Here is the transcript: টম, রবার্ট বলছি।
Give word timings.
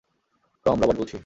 টম, 0.65 0.77
রবার্ট 0.81 0.99
বলছি। 1.01 1.17